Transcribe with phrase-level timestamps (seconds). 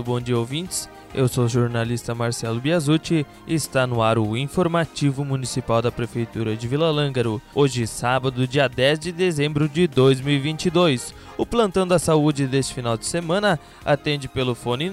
[0.00, 0.88] Muito bom dia, ouvintes.
[1.12, 6.56] Eu sou o jornalista Marcelo Biasucci e está no ar o Informativo Municipal da Prefeitura
[6.56, 7.38] de Vila Lângaro.
[7.54, 11.14] Hoje, sábado, dia 10 de dezembro de 2022.
[11.36, 14.90] O plantão da saúde deste final de semana atende pelo fone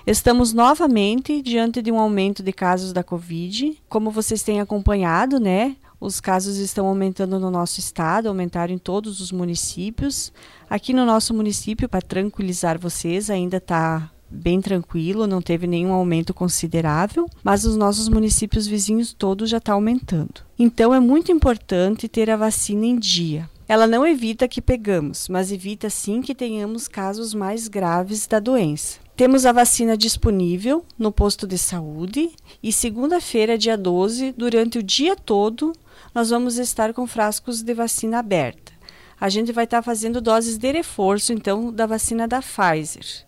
[0.07, 3.77] Estamos novamente diante de um aumento de casos da Covid.
[3.89, 5.75] Como vocês têm acompanhado, né?
[6.01, 10.33] Os casos estão aumentando no nosso estado, aumentaram em todos os municípios.
[10.71, 16.33] Aqui no nosso município, para tranquilizar vocês, ainda está bem tranquilo, não teve nenhum aumento
[16.33, 20.43] considerável, mas os nossos municípios vizinhos todos já está aumentando.
[20.57, 23.51] Então é muito importante ter a vacina em dia.
[23.69, 29.01] Ela não evita que pegamos, mas evita sim que tenhamos casos mais graves da doença.
[29.17, 32.31] Temos a vacina disponível no posto de saúde
[32.63, 35.73] e segunda-feira, dia 12, durante o dia todo,
[36.15, 38.73] nós vamos estar com frascos de vacina aberta.
[39.19, 43.25] A gente vai estar fazendo doses de reforço, então, da vacina da Pfizer.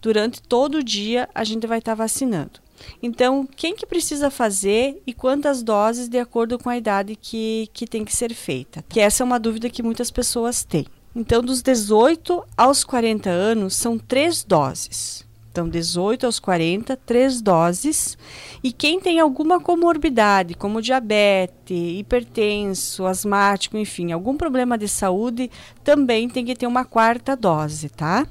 [0.00, 2.61] Durante todo o dia, a gente vai estar vacinando.
[3.02, 7.86] Então, quem que precisa fazer e quantas doses de acordo com a idade que, que
[7.86, 8.84] tem que ser feita?
[8.88, 10.86] Que essa é uma dúvida que muitas pessoas têm.
[11.14, 15.26] Então, dos 18 aos 40 anos, são três doses.
[15.52, 18.16] Então, 18 aos 40, três doses.
[18.64, 25.50] E quem tem alguma comorbidade, como diabetes, hipertenso, asmático, enfim, algum problema de saúde,
[25.84, 28.26] também tem que ter uma quarta dose, tá?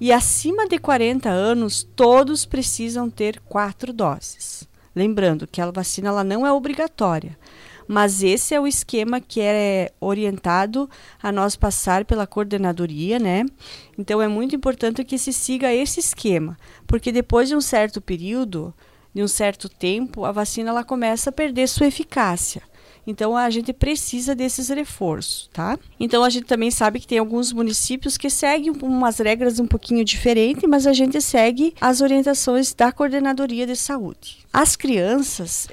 [0.00, 4.68] E acima de 40 anos, todos precisam ter quatro doses.
[4.94, 7.38] Lembrando que a vacina ela não é obrigatória,
[7.88, 10.88] mas esse é o esquema que é orientado
[11.22, 13.44] a nós passar pela coordenadoria, né?
[13.98, 18.74] Então é muito importante que se siga esse esquema, porque depois de um certo período,
[19.14, 22.62] de um certo tempo, a vacina ela começa a perder sua eficácia.
[23.06, 25.78] Então a gente precisa desses reforços, tá?
[25.98, 30.04] Então a gente também sabe que tem alguns municípios que seguem umas regras um pouquinho
[30.04, 34.38] diferentes, mas a gente segue as orientações da coordenadoria de saúde.
[34.52, 35.68] As crianças,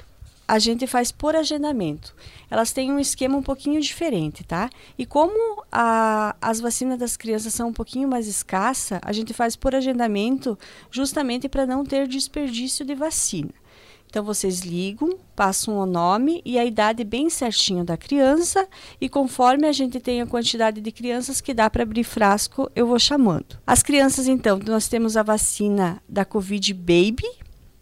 [0.50, 2.12] a gente faz por agendamento.
[2.50, 4.68] Elas têm um esquema um pouquinho diferente, tá?
[4.98, 9.54] E como a, as vacinas das crianças são um pouquinho mais escassa, a gente faz
[9.54, 10.58] por agendamento
[10.90, 13.54] justamente para não ter desperdício de vacina.
[14.10, 18.66] Então vocês ligam, passam o nome e a idade bem certinho da criança
[19.00, 22.88] e conforme a gente tem a quantidade de crianças que dá para abrir frasco, eu
[22.88, 23.56] vou chamando.
[23.64, 27.30] As crianças então, nós temos a vacina da Covid Baby,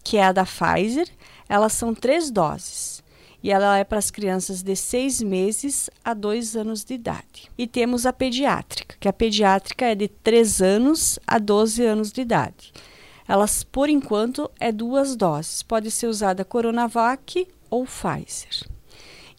[0.03, 1.09] que é a da Pfizer,
[1.49, 3.03] elas são três doses
[3.41, 7.49] e ela é para as crianças de seis meses a dois anos de idade.
[7.57, 12.21] E temos a pediátrica, que a pediátrica é de três anos a 12 anos de
[12.21, 12.71] idade.
[13.29, 15.61] Elas, por enquanto, é duas doses.
[15.61, 18.67] Pode ser usada Coronavac ou Pfizer.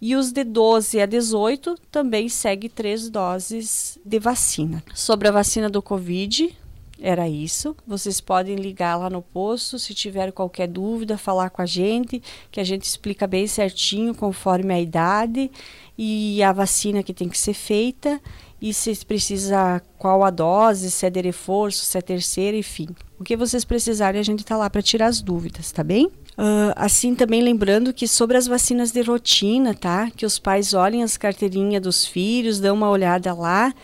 [0.01, 4.81] E os de 12 a 18 também segue três doses de vacina.
[4.95, 6.57] Sobre a vacina do Covid,
[7.01, 7.77] era isso.
[7.85, 12.61] Vocês podem ligar lá no posto se tiver qualquer dúvida, falar com a gente, que
[12.61, 15.51] a gente explica bem certinho conforme a idade
[15.99, 18.21] e a vacina que tem que ser feita
[18.61, 22.89] e se precisa qual a dose, se é de reforço, se é terceira, enfim.
[23.19, 26.07] O que vocês precisarem, a gente está lá para tirar as dúvidas, tá bem?
[26.07, 30.11] Uh, assim, também lembrando que sobre as vacinas de rotina, tá?
[30.11, 33.75] Que os pais olhem as carteirinhas dos filhos, dão uma olhada lá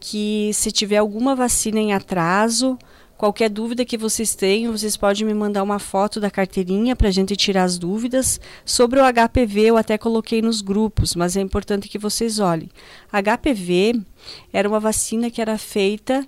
[0.00, 2.78] que se tiver alguma vacina em atraso,
[3.20, 7.10] qualquer dúvida que vocês tenham, vocês podem me mandar uma foto da carteirinha para a
[7.10, 8.40] gente tirar as dúvidas.
[8.64, 12.70] Sobre o HPV, eu até coloquei nos grupos, mas é importante que vocês olhem.
[13.12, 14.00] HPV
[14.50, 16.26] era uma vacina que era feita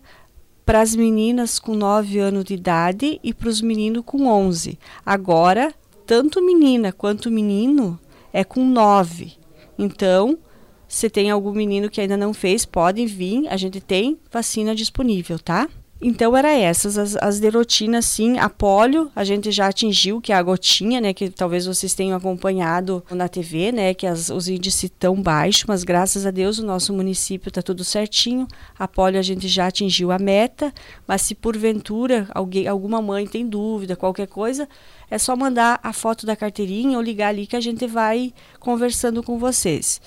[0.67, 4.79] para as meninas com 9 anos de idade e para os meninos com 11.
[5.05, 5.75] Agora,
[6.05, 7.99] tanto menina quanto menino
[8.35, 9.33] é com 9.
[9.79, 10.37] Então,
[10.87, 15.39] se tem algum menino que ainda não fez, podem vir, a gente tem vacina disponível,
[15.39, 15.71] tá?
[16.05, 20.33] Então era essas, as, as de rotina, sim, a polio, a gente já atingiu, que
[20.33, 24.49] é a gotinha, né, que talvez vocês tenham acompanhado na TV, né, que as, os
[24.49, 29.21] índices estão baixos, mas graças a Deus o nosso município está tudo certinho, a polio
[29.21, 30.75] a gente já atingiu a meta,
[31.07, 34.69] mas se porventura alguém, alguma mãe tem dúvida, qualquer coisa,
[35.09, 39.23] é só mandar a foto da carteirinha ou ligar ali que a gente vai conversando
[39.23, 40.01] com vocês.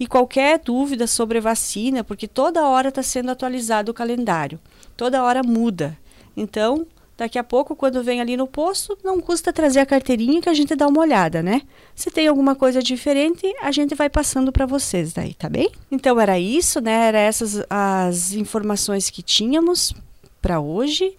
[0.00, 4.58] E qualquer dúvida sobre vacina, porque toda hora está sendo atualizado o calendário,
[5.02, 5.98] toda hora muda.
[6.36, 6.86] Então,
[7.18, 10.54] daqui a pouco, quando vem ali no posto, não custa trazer a carteirinha que a
[10.54, 11.62] gente dá uma olhada, né?
[11.92, 15.72] Se tem alguma coisa diferente, a gente vai passando para vocês daí, tá bem?
[15.90, 17.08] Então era isso, né?
[17.08, 19.92] Era essas as informações que tínhamos
[20.40, 21.16] para hoje.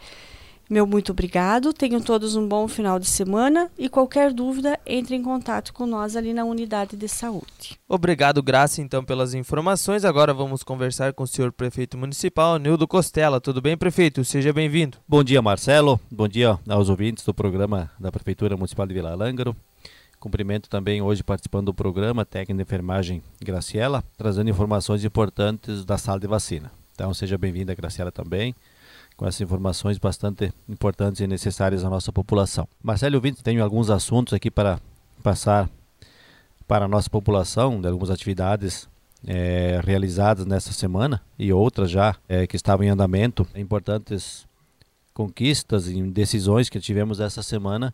[0.73, 1.71] Meu muito obrigado.
[1.71, 6.15] Tenham todos um bom final de semana e qualquer dúvida, entre em contato com nós
[6.15, 7.79] ali na unidade de saúde.
[7.87, 10.03] Obrigado, Graça, então, pelas informações.
[10.03, 13.39] Agora vamos conversar com o senhor prefeito municipal, Nildo Costela.
[13.39, 14.25] Tudo bem, prefeito?
[14.25, 14.97] Seja bem-vindo.
[15.07, 15.99] Bom dia, Marcelo.
[16.09, 19.55] Bom dia aos ouvintes do programa da Prefeitura Municipal de Vila Lângaro.
[20.19, 26.19] Cumprimento também hoje participando do programa técnico de enfermagem Graciela, trazendo informações importantes da sala
[26.19, 26.71] de vacina.
[26.95, 28.55] Então seja bem-vinda, Graciela, também
[29.15, 32.67] com essas informações bastante importantes e necessárias à nossa população.
[32.81, 34.79] Marcelo Vinte, tenho alguns assuntos aqui para
[35.21, 35.69] passar
[36.67, 38.87] para a nossa população, de algumas atividades
[39.25, 44.45] é, realizadas nessa semana e outras já é, que estavam em andamento, importantes
[45.13, 47.93] conquistas e decisões que tivemos essa semana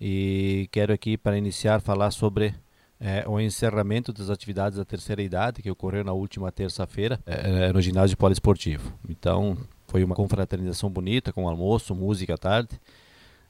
[0.00, 2.54] e quero aqui para iniciar falar sobre
[3.00, 7.80] é, o encerramento das atividades da terceira idade que ocorreu na última terça-feira é, no
[7.80, 8.92] ginásio poliesportivo.
[9.08, 9.56] Então
[9.86, 12.80] foi uma confraternização bonita, com almoço, música à tarde.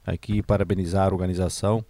[0.05, 1.83] Aqui parabenizar a organização,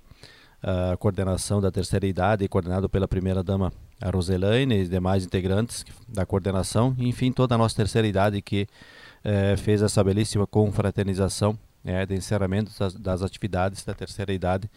[0.61, 3.71] a coordenação da terceira idade, coordenado pela primeira-dama
[4.01, 8.67] a Roselaine e demais integrantes da coordenação, enfim, toda a nossa terceira idade que
[9.23, 14.69] eh, fez essa belíssima confraternização eh, de encerramento das, das, atividades da terceira idade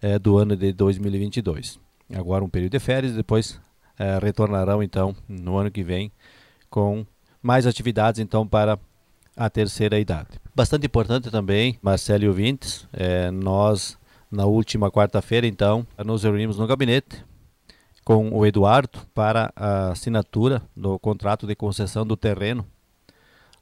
[0.00, 1.78] eh, do ano de 2022.
[2.14, 3.60] Agora um período de férias, depois
[4.22, 6.10] retornarão então no ano que vem
[6.70, 7.04] com
[7.42, 8.78] mais atividades então para
[9.36, 10.28] a terceira idade.
[10.54, 13.98] Bastante importante também, Marcelo e ouvintes, é, nós
[14.30, 17.24] na última quarta-feira então nos reunimos no gabinete
[18.04, 22.66] com o Eduardo para a assinatura do contrato de concessão do terreno,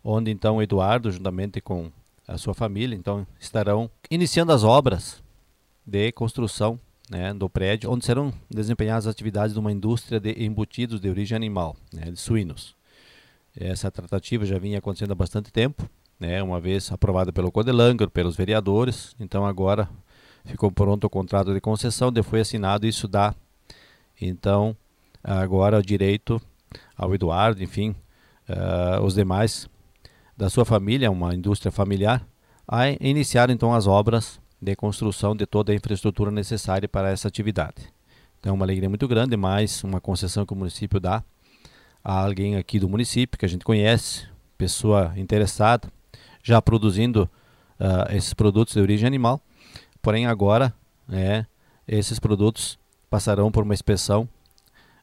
[0.03, 1.91] onde então o Eduardo, juntamente com
[2.27, 5.23] a sua família, então estarão iniciando as obras
[5.85, 6.79] de construção
[7.11, 11.37] né, do prédio, onde serão desempenhadas as atividades de uma indústria de embutidos de origem
[11.37, 12.77] animal, né, de suínos.
[13.59, 15.89] Essa tratativa já vinha acontecendo há bastante tempo,
[16.21, 19.89] né, uma vez aprovada pelo Codelangro, pelos vereadores, então agora
[20.45, 23.35] ficou pronto o contrato de concessão, depois foi assinado e isso dá,
[24.21, 24.77] então,
[25.23, 26.41] agora o direito
[26.97, 27.95] ao Eduardo, enfim,
[28.49, 29.69] uh, os demais
[30.37, 32.27] da sua família, uma indústria familiar,
[32.67, 37.93] a iniciar então as obras de construção de toda a infraestrutura necessária para essa atividade.
[38.41, 41.23] Então, uma alegria muito grande, mais uma concessão que o município dá
[42.05, 44.27] a alguém aqui do município que a gente conhece,
[44.57, 45.89] pessoa interessada,
[46.43, 47.29] já produzindo
[47.79, 49.41] uh, esses produtos de origem animal.
[50.01, 50.73] Porém, agora,
[51.11, 51.45] é,
[51.87, 52.79] esses produtos
[53.11, 54.29] passarão por uma inspeção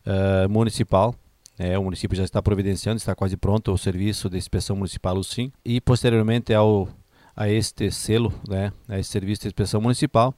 [0.05, 1.15] uh, municipal.
[1.57, 5.23] É, o município já está providenciando, está quase pronto o serviço de inspeção municipal, o
[5.23, 5.51] SIM.
[5.63, 6.89] E posteriormente ao,
[7.35, 10.33] a este selo, né, a esse serviço de inspeção municipal,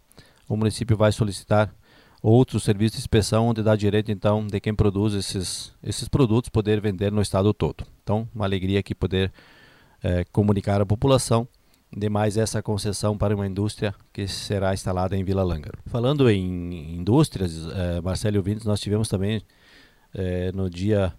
[0.47, 1.73] o município vai solicitar
[2.21, 6.81] outro serviço de inspeção onde dá direito então de quem produz esses, esses produtos poder
[6.81, 7.85] vender no estado todo.
[8.03, 9.31] Então, uma alegria aqui poder
[10.03, 11.47] é, comunicar à população
[11.95, 15.77] de mais essa concessão para uma indústria que será instalada em Vila Lângaro.
[15.85, 19.41] Falando em indústrias, é, Marcelo Vintes, nós tivemos também
[20.13, 21.13] é, no dia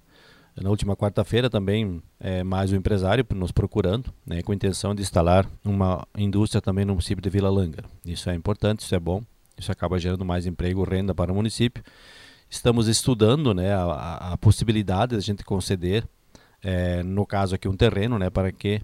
[0.62, 5.48] na última quarta-feira também é, mais um empresário nos procurando, né, com intenção de instalar
[5.64, 7.88] uma indústria também no município de Vila Lângaro.
[8.04, 9.22] Isso é importante, isso é bom.
[9.56, 11.82] Isso acaba gerando mais emprego, renda para o município.
[12.48, 16.06] Estamos estudando né, a, a possibilidade de a gente conceder,
[16.62, 18.80] é, no caso aqui, um terreno né, para que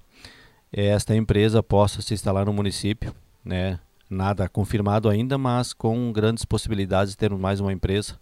[0.72, 3.14] esta empresa possa se instalar no município.
[3.44, 3.78] Né,
[4.08, 8.18] nada confirmado ainda, mas com grandes possibilidades de termos mais uma empresa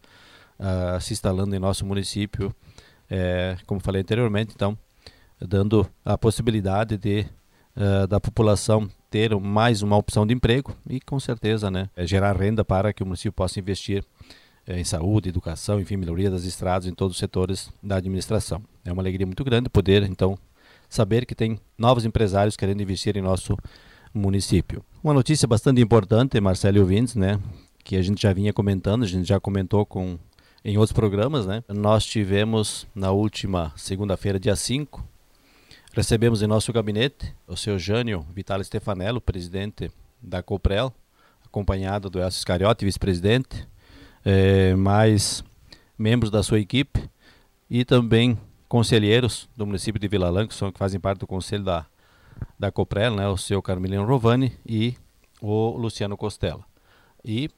[0.59, 2.55] uh, se instalando em nosso município,
[3.15, 4.77] é, como falei anteriormente, então,
[5.39, 7.27] dando a possibilidade de
[7.77, 12.35] uh, da população ter mais uma opção de emprego e com certeza né, é gerar
[12.35, 14.03] renda para que o município possa investir
[14.67, 18.63] é, em saúde, educação, enfim, melhoria das estradas em todos os setores da administração.
[18.83, 20.39] É uma alegria muito grande poder então
[20.89, 23.59] saber que tem novos empresários querendo investir em nosso
[24.15, 24.83] município.
[25.05, 27.39] Uma notícia bastante importante, Marcelo Ouvintes, né,
[27.85, 30.19] que a gente já vinha comentando, a gente já comentou com
[30.65, 31.63] em outros programas, né?
[31.69, 35.13] Nós tivemos na última segunda-feira, dia 5,
[35.95, 39.91] Recebemos em nosso gabinete o seu Jânio Vitale Stefanello, presidente
[40.23, 40.91] da Coprel,
[41.45, 43.69] acompanhado do Elcio Scariotti, vice-presidente,
[44.25, 45.45] eh, mais
[45.99, 47.11] membros da sua equipe
[47.69, 48.39] e também
[48.71, 51.85] conselheiros do município de Vila Lã, que, são, que fazem parte do conselho da,
[52.59, 54.97] da Coprel, né, o seu Carmelino Rovani e
[55.43, 56.65] o Luciano Costela.
[57.23, 57.51] E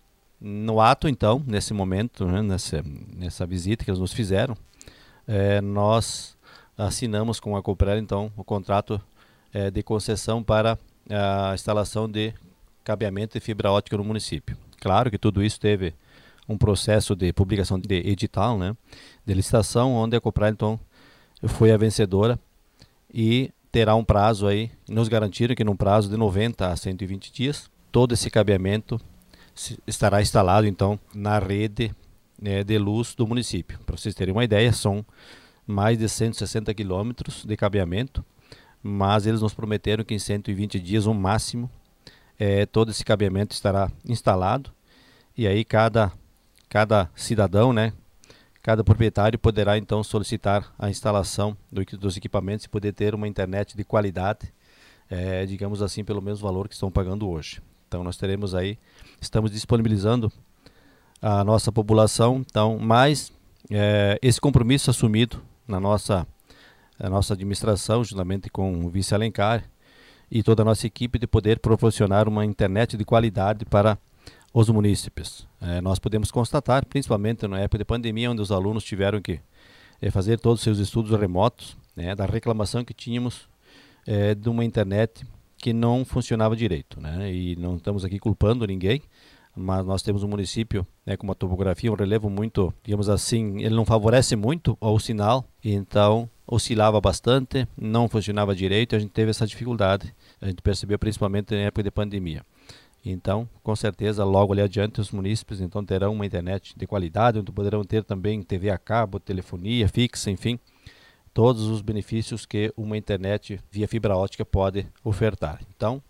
[0.47, 2.85] no ato, então, nesse momento, né, nessa,
[3.17, 4.55] nessa visita que eles nos fizeram,
[5.27, 6.37] é, nós
[6.77, 9.01] assinamos com a Coprel, então, o contrato
[9.55, 12.35] é, de concessão para a instalação de
[12.85, 14.55] cabeamento de fibra ótica no município.
[14.83, 15.95] Claro que tudo isso teve
[16.47, 18.77] um processo de publicação de edital, né,
[19.25, 20.79] de licitação, onde a Coprel, então,
[21.47, 22.39] foi a vencedora
[23.13, 27.71] e terá um prazo aí, nos garantiram que num prazo de 90 a 120 dias,
[27.91, 29.01] todo esse cabeamento
[29.87, 31.95] estará instalado então na rede
[32.41, 33.79] né, de luz do município.
[33.87, 35.05] Para vocês terem uma ideia, são
[35.67, 38.25] mais de 160 quilômetros de cabeamento,
[38.83, 41.71] mas eles nos prometeram que em 120 dias, o máximo,
[42.39, 44.73] é, todo esse cabeamento estará instalado
[45.37, 46.13] e aí cada,
[46.69, 47.93] cada cidadão, né,
[48.61, 53.77] cada proprietário poderá então solicitar a instalação do, dos equipamentos e poder ter uma internet
[53.77, 54.53] de qualidade,
[55.09, 57.61] é, digamos assim, pelo mesmo valor que estão pagando hoje.
[57.95, 58.77] Então nós teremos aí,
[59.21, 60.33] estamos disponibilizando
[61.23, 63.33] a nossa população, então mais
[63.71, 66.27] é, esse compromisso assumido na nossa,
[66.99, 69.63] na nossa administração, juntamente com o vice Alencar
[70.29, 73.97] e toda a nossa equipe de poder proporcionar uma internet de qualidade para
[74.53, 75.47] os munícipes.
[75.61, 79.39] É, nós podemos constatar, principalmente na época de pandemia, onde os alunos tiveram que
[80.03, 83.49] é, fazer todos os seus estudos remotos, né, da reclamação que tínhamos
[84.05, 85.25] é, de uma internet
[85.65, 87.33] que não funcionava direito, né?
[87.33, 89.01] E não estamos aqui culpando ninguém,
[89.57, 93.75] mas nós temos um município né, com uma topografia, um relevo muito, digamos assim, ele
[93.75, 99.47] não favorece muito ao sinal, então oscilava bastante, não funcionava direito, a gente teve essa
[99.47, 102.43] dificuldade, a gente percebeu principalmente na época de pandemia.
[103.03, 107.51] Então, com certeza, logo ali adiante os munícipes então terão uma internet de qualidade, onde
[107.51, 110.59] poderão ter também TV a cabo, telefonia fixa, enfim,
[111.35, 115.61] todos os benefícios que uma internet via fibra ótica pode ofertar.
[115.77, 116.01] Então,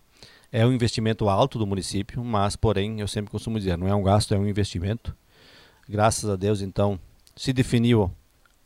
[0.53, 4.03] é um investimento alto do município, mas, porém, eu sempre costumo dizer, não é um
[4.03, 5.17] gasto, é um investimento.
[5.89, 7.01] Graças a Deus, então,
[7.35, 8.13] se definiu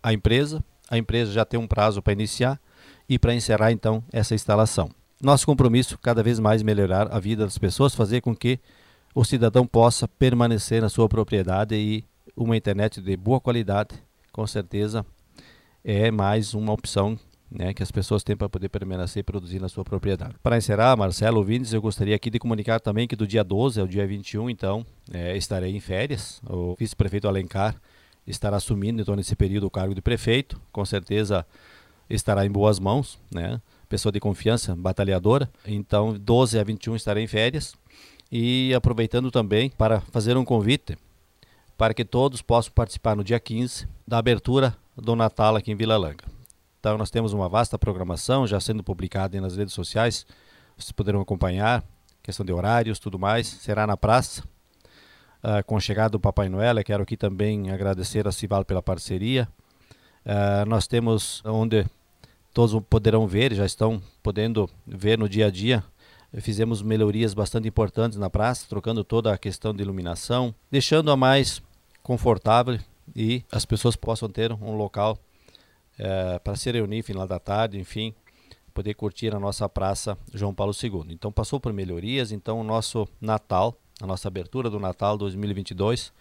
[0.03, 2.61] a empresa, a empresa já tem um prazo para iniciar
[3.09, 4.91] e para encerrar, então, essa instalação.
[5.23, 8.59] Nosso compromisso, cada vez mais melhorar a vida das pessoas, fazer com que
[9.15, 12.05] o cidadão possa permanecer na sua propriedade e
[12.37, 13.95] uma internet de boa qualidade,
[14.33, 15.07] com certeza,
[15.91, 17.19] é mais uma opção
[17.51, 20.35] né, que as pessoas têm para poder permanecer e produzir na sua propriedade.
[20.43, 23.87] Para encerrar, Marcelo Vindes, eu gostaria aqui de comunicar também que do dia 12 ao
[23.87, 26.43] dia 21, então, é, estarei em férias.
[26.47, 27.75] O vice-prefeito Alencar
[28.27, 30.61] estará assumindo, então, nesse período, o cargo de prefeito.
[30.71, 31.47] Com certeza
[32.11, 33.59] estará em boas mãos, né?
[33.89, 35.49] Pessoa de confiança, batalhadora.
[35.67, 37.75] Então, 12 a 21 estarei em férias.
[38.31, 40.99] E aproveitando também para fazer um convite
[41.79, 45.97] para que todos possam participar no dia 15 da abertura do Natal aqui em Vila
[45.97, 46.25] Langa.
[46.81, 50.27] Então nós temos uma vasta programação já sendo publicada nas redes sociais.
[50.77, 51.83] Vocês poderão acompanhar,
[52.23, 53.47] questão de horários, tudo mais.
[53.47, 54.43] Será na praça,
[55.43, 56.83] uh, com a chegada do Papai Noel.
[56.85, 59.49] Quero aqui também agradecer a Cival pela parceria.
[60.25, 61.87] Uh, nós temos onde
[62.53, 65.83] todos poderão ver, já estão podendo ver no dia a dia.
[66.41, 71.63] Fizemos melhorias bastante importantes na praça, trocando toda a questão de iluminação, deixando a mais
[72.03, 72.79] confortável
[73.15, 75.19] e as pessoas possam ter um local
[75.99, 78.15] é, para se reunir final da tarde, enfim,
[78.73, 81.07] poder curtir a nossa praça João Paulo II.
[81.11, 86.13] Então passou por melhorias, então o nosso Natal, a nossa abertura do Natal 2022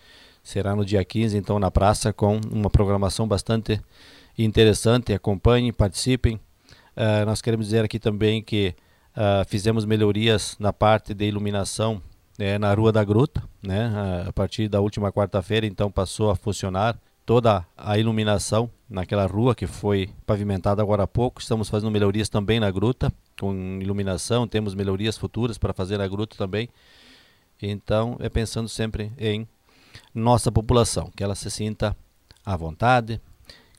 [0.44, 3.80] será no dia 15, então na praça com uma programação bastante
[4.38, 5.14] interessante.
[5.14, 6.36] Acompanhem, participem.
[6.96, 8.74] Uh, nós queremos dizer aqui também que
[9.12, 12.02] uh, fizemos melhorias na parte de iluminação
[12.38, 13.92] é, na Rua da Gruta, né?
[14.28, 19.68] A partir da última quarta-feira, então passou a funcionar toda a iluminação naquela rua que
[19.68, 21.42] foi pavimentada agora há pouco.
[21.42, 26.38] Estamos fazendo melhorias também na gruta, com iluminação, temos melhorias futuras para fazer na gruta
[26.38, 26.70] também.
[27.62, 29.48] Então, é pensando sempre em
[30.14, 31.98] nossa população, que ela se sinta
[32.46, 33.20] à vontade,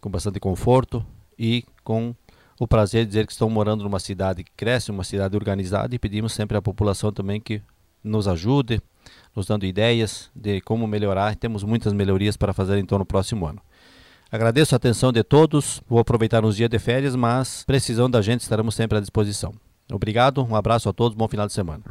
[0.00, 1.04] com bastante conforto
[1.38, 2.14] e com
[2.60, 5.98] o prazer de dizer que estão morando numa cidade que cresce, uma cidade organizada e
[5.98, 7.62] pedimos sempre à população também que
[8.02, 8.80] nos ajude,
[9.34, 11.36] nos dando ideias de como melhorar.
[11.36, 13.60] Temos muitas melhorias para fazer então no próximo ano.
[14.30, 15.80] Agradeço a atenção de todos.
[15.88, 19.54] Vou aproveitar uns dias de férias, mas precisando da gente, estaremos sempre à disposição.
[19.90, 21.84] Obrigado, um abraço a todos, bom final de semana.